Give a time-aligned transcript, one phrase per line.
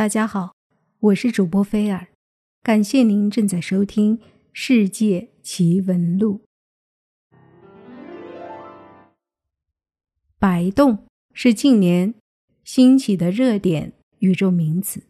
[0.00, 0.54] 大家好，
[1.00, 2.08] 我是主播菲尔，
[2.62, 4.16] 感谢您正在收听
[4.50, 6.40] 《世界奇闻录》。
[10.38, 12.14] 白洞是近年
[12.64, 15.02] 兴起的热点宇宙名词，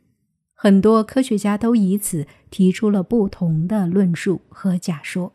[0.54, 5.32] 很多科学家都以此提出了不同的论述和假说。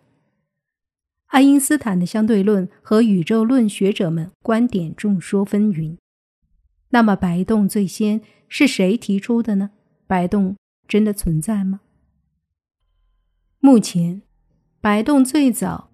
[1.28, 5.96] 爱因斯坦的相对论和宇宙论学者们观点众说纷纭。
[6.90, 9.72] 那么，白洞最先是谁提出的呢？
[10.08, 10.56] 白洞
[10.88, 11.82] 真的存在吗？
[13.60, 14.22] 目前，
[14.80, 15.90] 白洞最早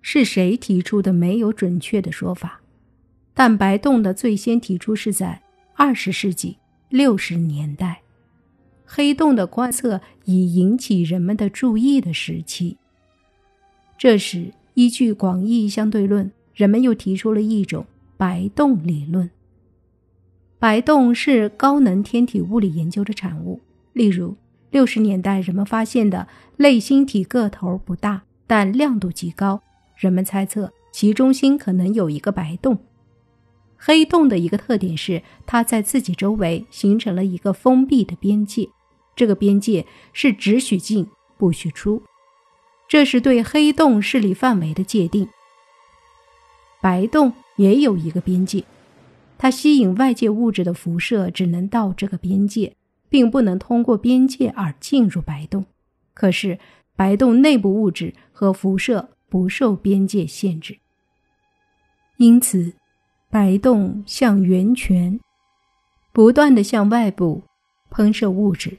[0.00, 2.60] 是谁提出的没有准确的说法，
[3.32, 5.42] 但白洞的最先提出是在
[5.74, 8.02] 二十世纪六十年代，
[8.84, 12.76] 黑洞的观测已引起人们的注意的时期。
[13.96, 19.30] 这时，依据广义相对论，人们又提出了一种白洞理论。
[20.62, 23.60] 白洞是高能天体物理研究的产物。
[23.94, 24.36] 例如，
[24.70, 29.60] 六十年代人们发现的类星体个头不大，但亮度极高，
[29.96, 32.78] 人们猜测其中心可能有一个白洞。
[33.76, 38.68] 黑洞的一个特点是，它在自己周围形成了一个封闭的边界，
[39.16, 42.00] 这个边界是只许进不许出，
[42.86, 45.28] 这是对黑洞势力范围的界定。
[46.80, 48.62] 白洞也有一个边界。
[49.42, 52.76] 它吸引外界物质的辐射只能到这个边界，
[53.08, 55.66] 并不能通过边界而进入白洞。
[56.14, 56.60] 可是，
[56.94, 60.78] 白洞内部物质和辐射不受边界限制，
[62.18, 62.72] 因此，
[63.30, 65.18] 白洞像源泉，
[66.12, 67.42] 不断的向外部
[67.90, 68.78] 喷射物质。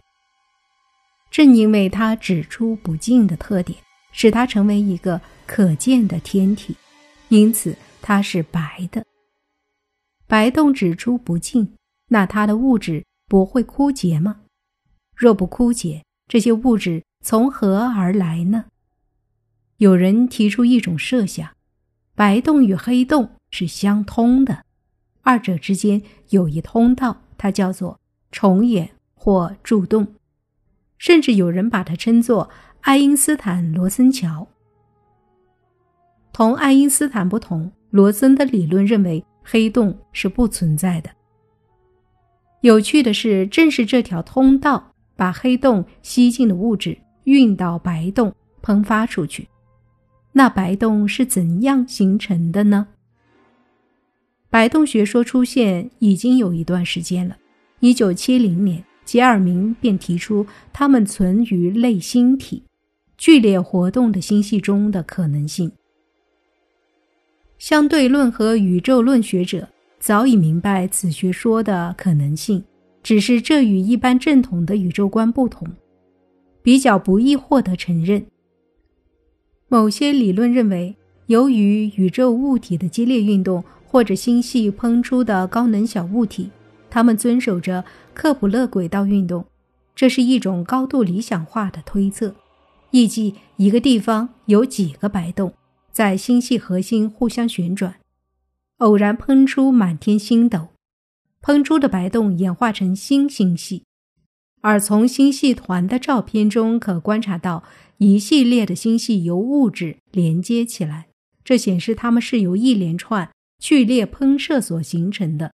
[1.29, 3.77] 正因为它只出不进的特点，
[4.13, 6.73] 使它成为一个可见的天体，
[7.27, 9.05] 因此它是白的。
[10.33, 11.75] 白洞只出不进，
[12.07, 14.37] 那它的物质不会枯竭吗？
[15.15, 18.65] 若不枯竭，这些物质从何而来呢？
[19.77, 21.47] 有人提出一种设想：
[22.15, 24.65] 白洞与黑洞是相通的，
[25.21, 27.99] 二者之间有一通道，它叫做
[28.31, 30.15] 重演或柱洞，
[30.97, 32.49] 甚至有人把它称作
[32.81, 34.47] 爱因斯坦罗森桥。
[36.31, 39.23] 同爱因斯坦不同，罗森的理论认为。
[39.43, 41.09] 黑洞是不存在的。
[42.61, 49.47] 有趣的是，正是这条通道把黑洞吸进的物质运到白洞喷发出去。
[50.31, 52.87] 那白洞是怎样形成的呢？
[54.49, 57.37] 白洞学说出现已经有一段时间了。
[57.81, 62.63] 一九七零年，杰尔明便提出它们存于类星体
[63.17, 65.71] 剧烈活动的星系中的可能性。
[67.63, 69.65] 相对论和宇宙论学者
[69.97, 72.61] 早已明白此学说的可能性，
[73.01, 75.65] 只是这与一般正统的宇宙观不同，
[76.61, 78.25] 比较不易获得承认。
[79.69, 80.93] 某些理论认为，
[81.27, 86.49] 由于宇宙物体的激烈运动或者星系喷出的高能小物体，
[86.89, 89.45] 它们遵守着克普勒轨道运动，
[89.95, 92.35] 这是一种高度理想化的推测，
[92.91, 95.53] 意即一个地方有几个白洞。
[95.93, 97.99] 在星系核心互相旋转，
[98.77, 100.69] 偶然喷出满天星斗，
[101.39, 103.83] 喷出的白洞演化成新星系，
[104.61, 107.63] 而从星系团的照片中可观察到
[107.97, 111.09] 一系列的星系由物质连接起来，
[111.43, 115.53] 这显示它们是由一连串剧烈喷射所形成的。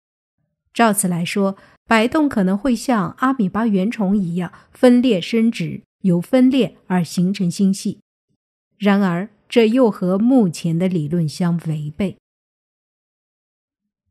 [0.73, 1.55] 照此来说，
[1.87, 7.99] 白洞可能会像阿米巴原虫一样分裂生殖，由分裂而形成星系。
[8.77, 12.17] 然而，这又和目前的理论相违背。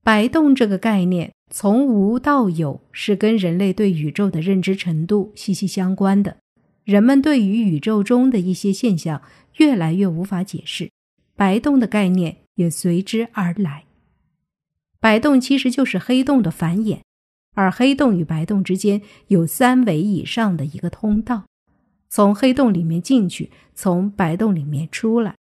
[0.03, 6.37] 白洞这个概念从无到有，是跟人类对宇宙的认知程度息息相关的。
[6.85, 9.23] 人们对于宇宙中的一些现象
[9.57, 10.91] 越来越无法解释，
[11.35, 13.85] 白洞的概念也随之而来。
[15.01, 17.01] 白洞其实就是黑洞的繁衍，
[17.55, 21.45] 而黑洞与白洞之间有三维以上的一个通道。
[22.15, 25.35] 从黑洞里面进去，从白洞里面出来，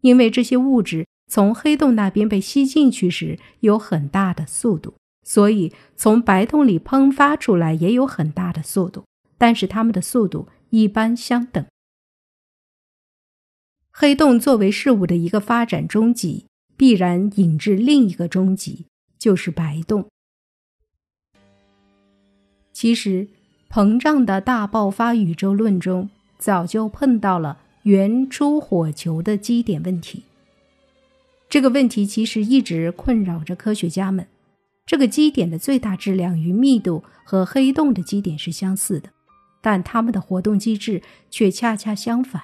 [0.00, 9.04] 因为这些物质从黑洞那边被吸进去时有很大的速度，所以从白洞里喷发出来也有很大的速度，
[9.36, 11.62] 但是它们的速度一般相等。
[13.92, 16.46] 黑洞作为事物的一个发展终极，
[16.78, 18.86] 必然引致另一个终极，
[19.18, 20.08] 就是白洞。
[22.72, 23.28] 其实。
[23.70, 26.08] 膨胀的大爆发宇宙论中
[26.38, 30.22] 早就碰到了原初火球的基点问题。
[31.48, 34.26] 这个问题其实一直困扰着科学家们。
[34.84, 39.10] 这个基点的最大质量与密度和黑洞的基点是相似的，
[39.60, 42.42] 但它们的活动机制却恰恰相反。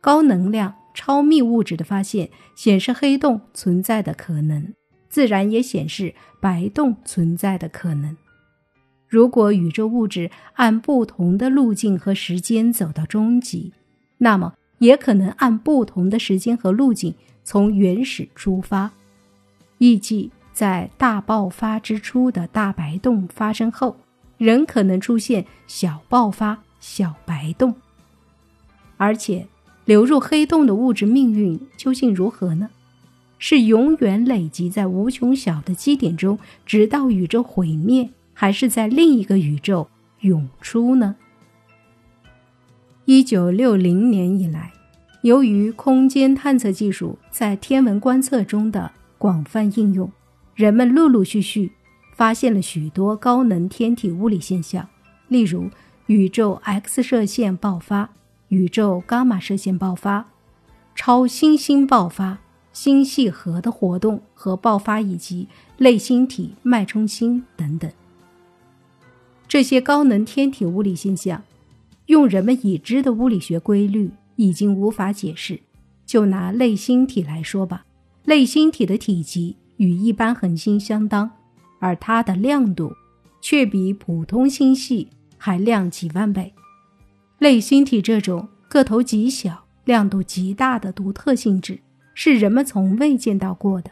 [0.00, 4.74] 高能量超密物质的发现显示黑洞存在的可能，
[5.08, 8.16] 自然也显示白洞存在的可能。
[9.12, 13.74] 如果宇宙物质按不同的路径和时间走到终极，
[14.16, 17.14] 那么也可能按不同的时间和路径
[17.44, 18.90] 从原始出发，
[19.76, 20.30] 预计。
[20.54, 23.96] 在大爆发之初的大白洞发生后，
[24.38, 27.74] 仍可能出现小爆发、小白洞。
[28.96, 29.46] 而且，
[29.84, 32.70] 流入黑洞的物质命运究竟如何呢？
[33.38, 38.10] 是永远累积在无穷小的基点中，直到宇宙毁灭，
[38.42, 39.88] 还是在另一个宇宙
[40.22, 41.14] 涌出呢？
[43.04, 44.72] 一九六零年以来，
[45.20, 50.10] 由于空间探测技术在天文观测中的广泛应用。
[50.56, 51.70] 人们陆陆续续
[52.16, 54.88] 发现了许多高能天体物理现象，
[55.28, 55.70] 例如
[56.06, 58.10] 宇宙 X 射线爆发、
[58.48, 60.26] 宇宙伽马射线爆发、
[60.96, 62.38] 超新星爆发、
[62.72, 65.46] 星系核的活动和爆发，以及
[65.76, 67.88] 类星体脉冲星等等。
[69.52, 71.42] 这些高能天体物理现象，
[72.06, 75.60] 用人们已知的物理学规律已经无法解释。
[76.06, 77.84] 就拿类星体来说吧，
[78.24, 79.54] 类星体的体积。
[79.76, 81.30] 与一般恒星相当，
[81.80, 82.94] 而它的亮度
[83.42, 86.54] 却比普通星系还亮几万倍。
[87.38, 91.78] 类星体这种个头极小、亮度极大的独特性质，
[92.14, 93.90] 是人们从未见到过的。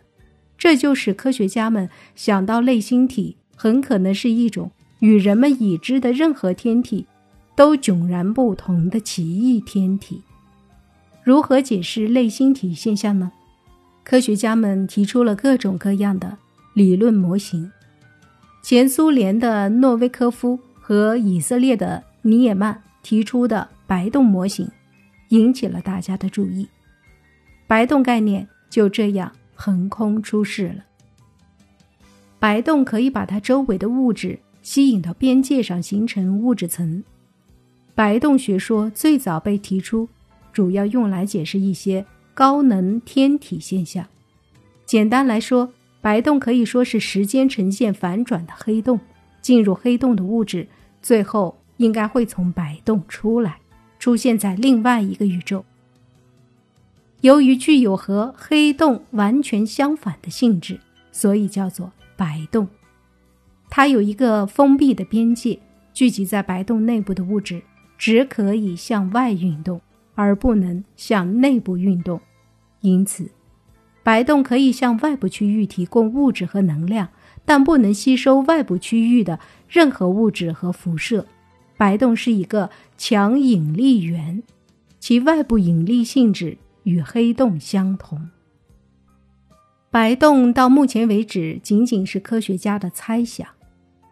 [0.57, 7.07] 这就使科学家们想到，类星体很可能是一种与人们已知的任何天体
[7.55, 10.23] 都迥然不同的奇异天体。
[11.23, 13.31] 如何解释类星体现象呢？
[14.03, 16.39] 科学家们提出了各种各样的
[16.75, 17.71] 理论模型。
[18.63, 24.69] 前苏联的诺维科夫和以色列的尼也曼提出的白洞模型，
[25.29, 26.67] 引起了大家的注意。
[27.67, 30.85] 白洞概念就这样横空出世了。
[32.39, 37.03] 白洞可以把它周围的物质吸引到边界上，形成物质层。
[37.95, 40.09] 白洞学说最早被提出，
[40.53, 42.05] 主要用来解释一些。
[42.33, 44.07] 高能天体现象，
[44.87, 45.71] 简单来说，
[46.01, 48.99] 白洞可以说是时间呈现反转的黑洞。
[49.43, 50.67] 进入黑洞的物质，
[51.03, 53.59] 最后应该会从白洞出来，
[53.99, 55.65] 出现在另外一个宇宙。
[57.21, 60.81] 由于具有和黑洞完全相反的性质，
[61.13, 62.67] 所以叫做白洞。
[63.71, 65.59] 它有一个封闭的边界，
[65.95, 67.63] 聚集在白洞内部的物质
[67.97, 69.81] 只可以向外运动，
[70.17, 72.21] 而不能向内部运动。
[72.81, 73.31] 因此，
[74.03, 77.09] 白洞可以向外部区域提供物质和能量，
[77.45, 79.39] 但不能吸收外部区域的
[79.69, 81.27] 任何物质和辐射。
[81.77, 84.43] 白洞是一个强引力源，
[84.99, 88.29] 其外部引力性质与黑洞相同。
[89.91, 93.47] 白洞到目前为止仅仅是科学家的猜想，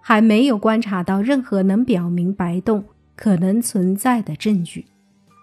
[0.09, 2.83] 还没有观察到任何能表明白洞
[3.15, 4.87] 可能存在的证据。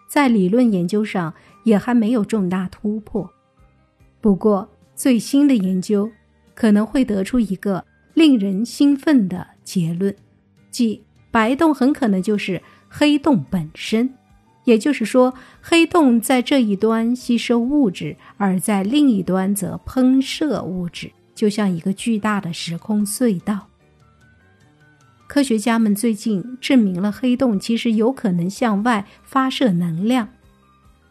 [0.10, 1.32] 在理论研究上
[1.66, 3.30] 也还没有重大突破，
[4.20, 6.10] 不过最新的研究
[6.56, 7.86] 可能会得出一个
[8.16, 10.16] 令人兴奋的结论，
[10.72, 12.60] 即白洞很可能就是
[12.90, 14.12] 黑洞本身。
[14.64, 23.68] 也就是说，黑洞在这一端吸收物质，而在另一端则喷射物质，就像一个巨大的时空隧道。
[25.36, 30.30] 科学家们最近证明了黑洞其实有可能向外发射能量，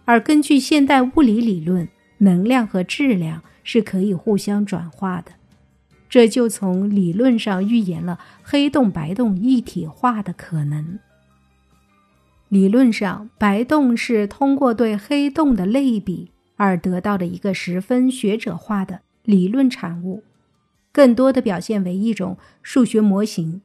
[0.07, 5.33] 而根据现代物理理论，能量和质量是可以互相转化的，
[6.09, 10.99] 这就从理论上预言了黑洞白洞一体化的可能。
[12.49, 20.23] 理论上，白洞是通过对黑洞的类比而得到的一个十分学者化的理论产物，
[20.91, 23.61] 更多的表现为一种数学模型。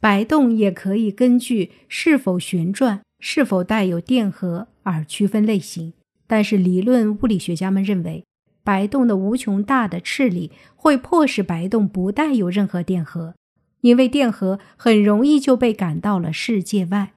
[0.00, 5.92] 白洞也可以根据是否旋转、是否带有电荷而区分类型，
[6.26, 8.24] 但是理论物理学家们认为，
[8.64, 13.34] 白洞的无穷大的斥力会迫使白洞不带有任何电荷，
[13.82, 17.12] 因为电荷很容易就被赶到了世界外，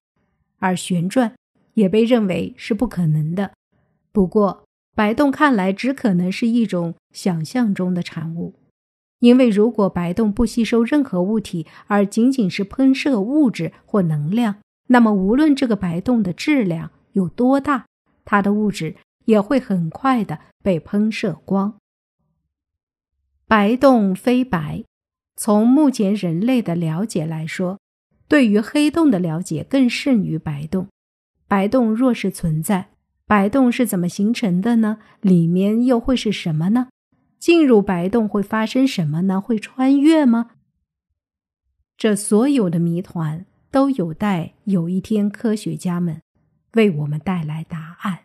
[0.60, 1.34] 而旋转
[1.76, 3.52] 也被认为是不可能的。
[4.12, 8.56] 不过，白洞看来只可能是一种想象中的产物。
[9.24, 14.56] 因为如果白洞不吸收任何物体，而仅仅是喷射物质或能量，
[14.88, 17.86] 那么无论这个白洞的质量有多大，
[18.26, 21.76] 它的物质也会很快的被喷射光。
[23.48, 24.84] 白洞非白。
[25.38, 27.80] 从目前人类的了解来说，
[28.28, 30.90] 对于黑洞的了解更胜于白洞。
[31.48, 32.90] 白洞若是存在，
[33.26, 34.98] 白洞是怎么形成的呢？
[35.22, 36.90] 里面又会是什么呢？
[37.44, 39.42] 进入白洞会发生什么呢？
[39.42, 40.52] 会穿越吗？
[41.98, 46.22] 这所有的谜团都有待有一天科学家们
[46.76, 48.20] 为我们带来答案。